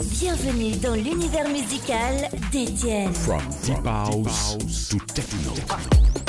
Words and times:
Bienvenue 0.00 0.76
dans 0.76 0.94
l'univers 0.94 1.48
musical 1.48 2.30
d'Étienne. 2.52 3.12
From 3.12 3.42
deep 3.64 3.84
house 3.84 4.56
to 4.88 4.98
techno. 5.12 6.27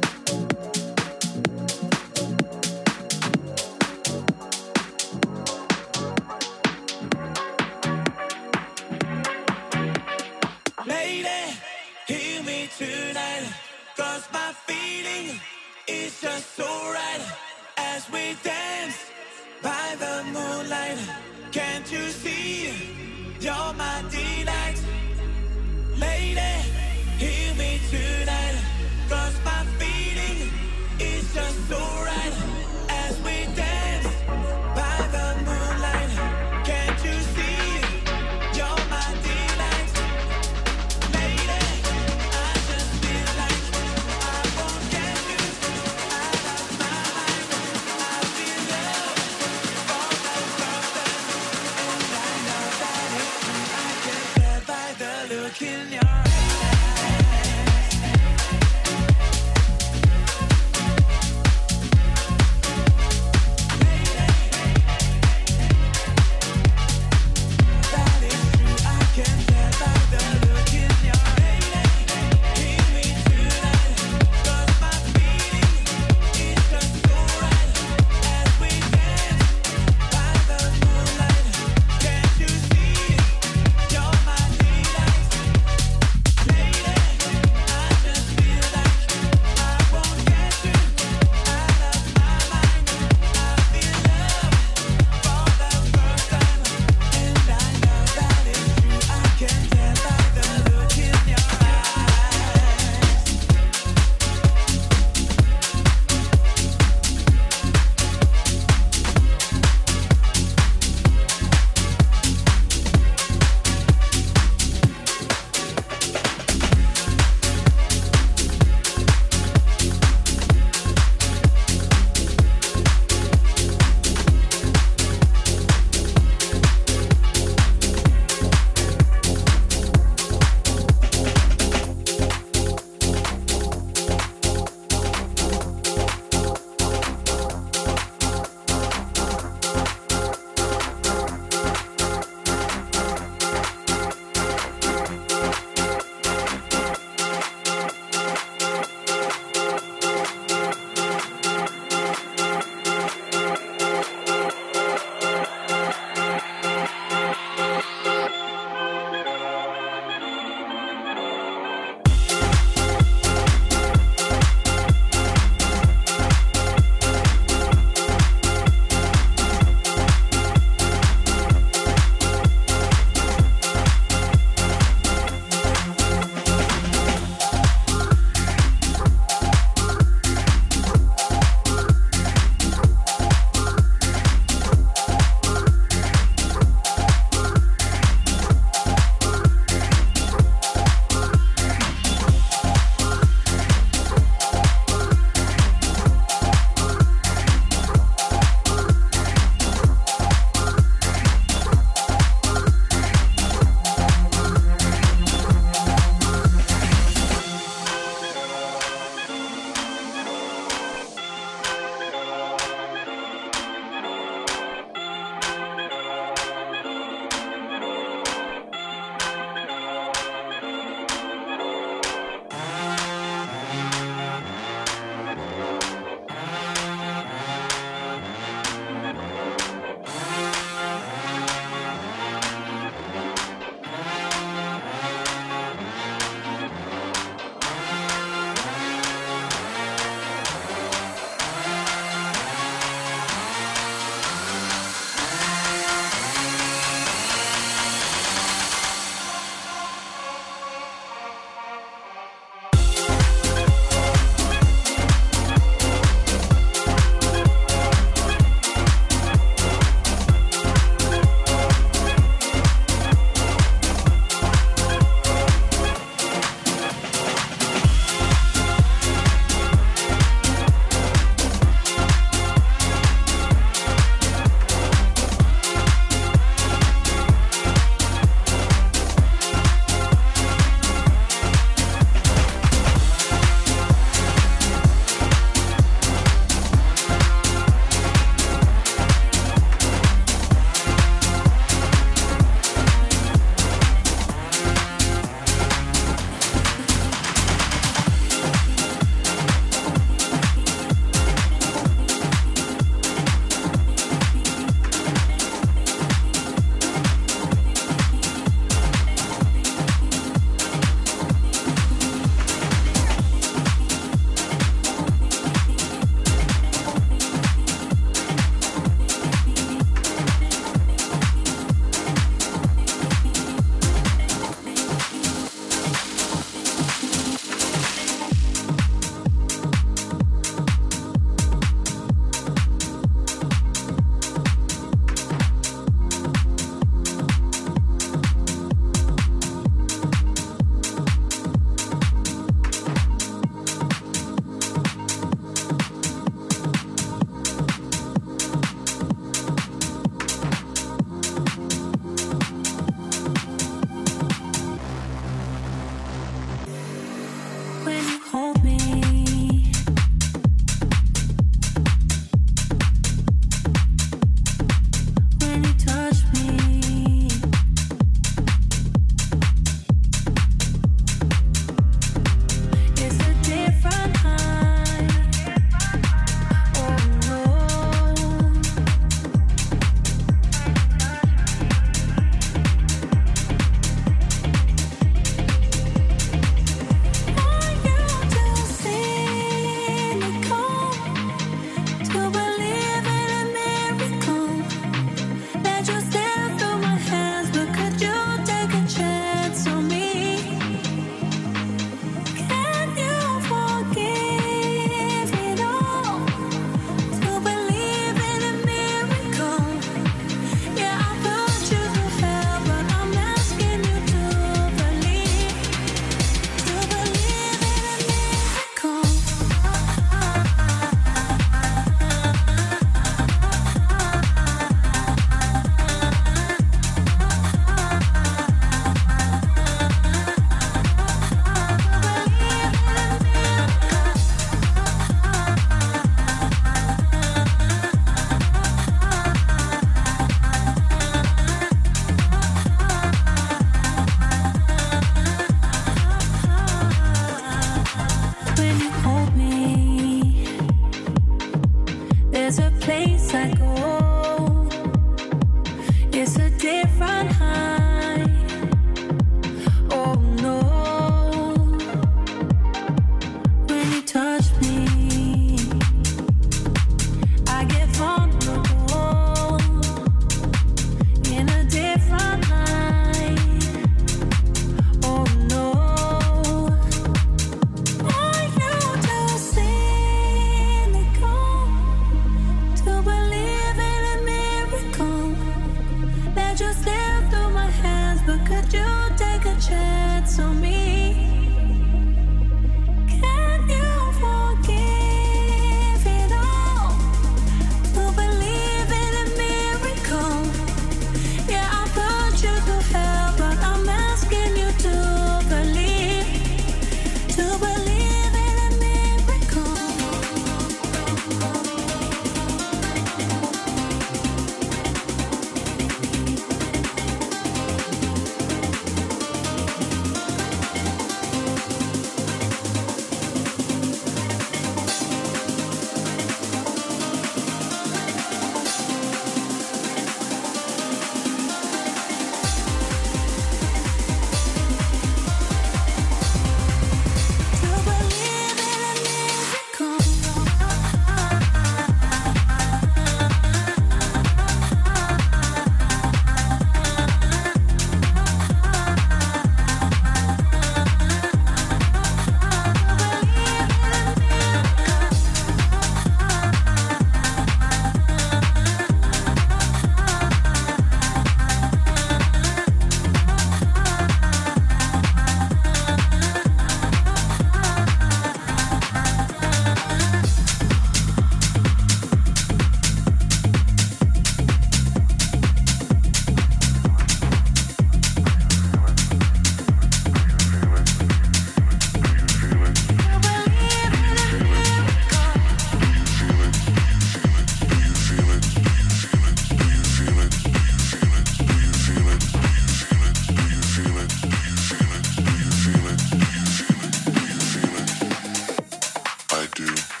Do. 599.65 600.00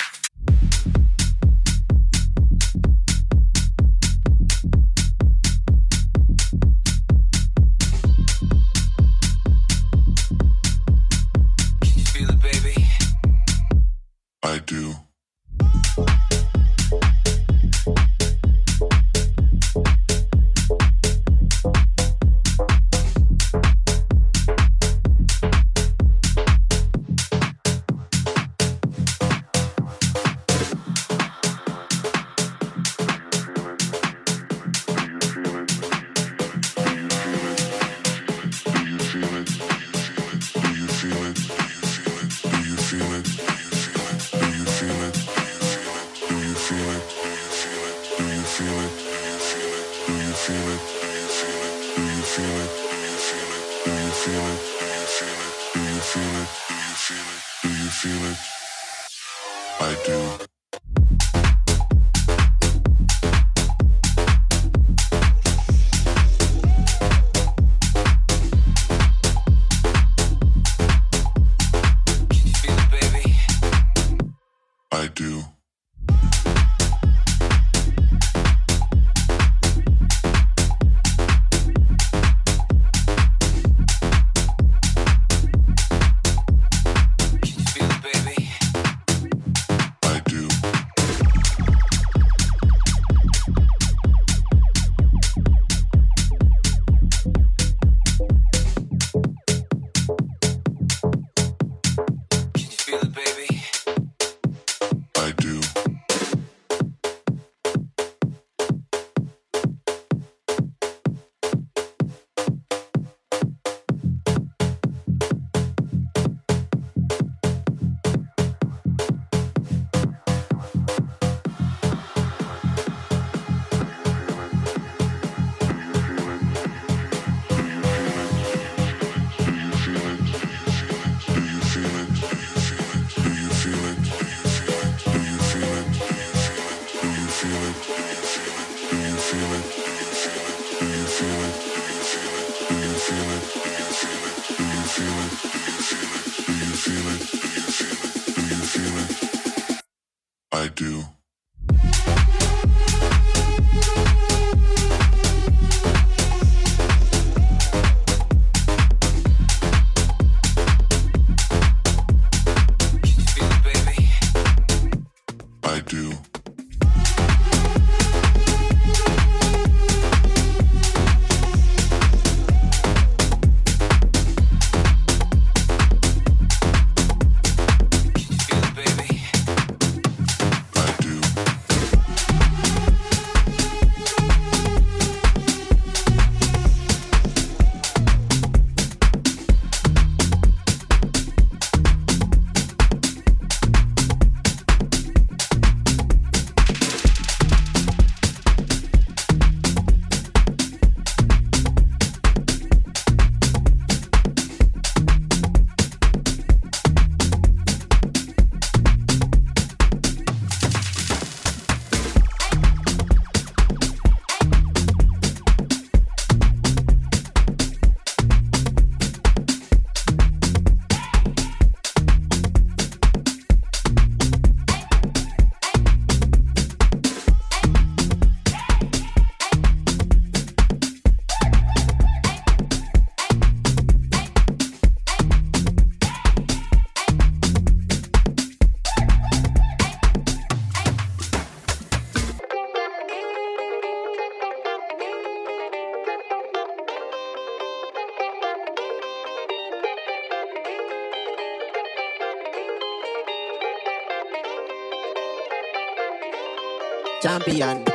Champion, 257.61 257.85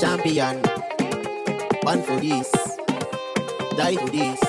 champion, 0.00 0.56
one 1.84 2.02
for 2.02 2.18
this, 2.18 2.50
die 3.76 3.94
for 3.94 4.10
this. 4.10 4.40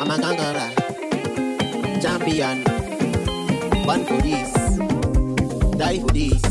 I'm 0.00 0.10
a 0.10 0.16
gangara. 0.16 0.72
Champion, 2.00 2.64
one 3.84 4.02
for 4.06 4.16
this, 4.22 4.50
die 5.76 5.98
for 5.98 6.08
this. 6.08 6.45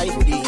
I 0.00 0.06
did. 0.22 0.47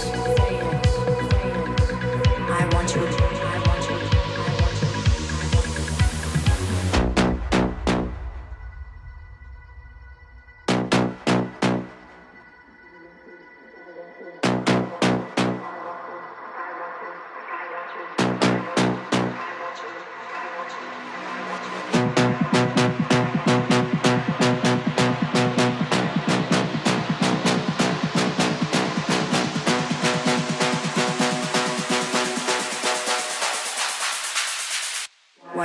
Podcast. 0.00 0.39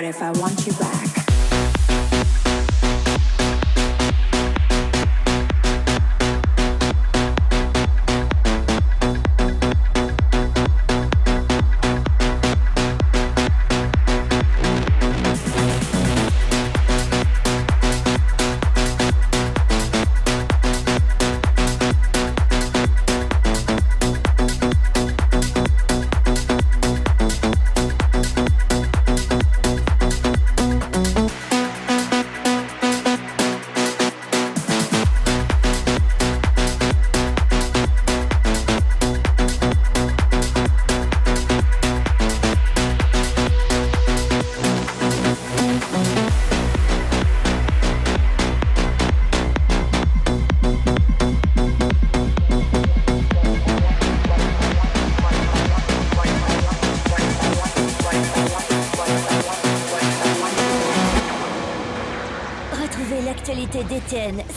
If 0.05 0.21
I 0.21 0.31
want 0.31 0.67
you 0.67 0.73
back? 0.73 1.04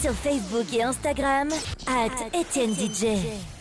Sur 0.00 0.12
Facebook 0.12 0.66
et 0.72 0.82
Instagram, 0.82 1.48
at 1.86 2.38
Etienne 2.38 2.74
DJ. 2.74 3.57